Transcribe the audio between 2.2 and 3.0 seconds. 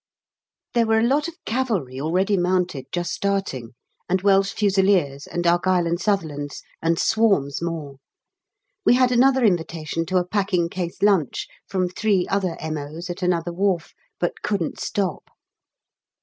mounted